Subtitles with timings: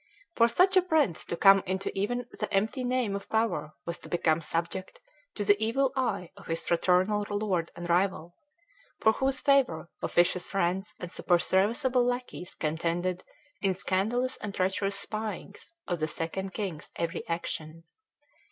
[0.33, 4.09] For such a prince to come into even the empty name of power was to
[4.09, 4.99] become subject
[5.35, 8.35] to the evil eye of his fraternal lord and rival,
[8.99, 13.23] for whose favor officious friends and superserviceable lackeys contended
[13.61, 17.83] in scandalous and treacherous spyings of the Second King's every action.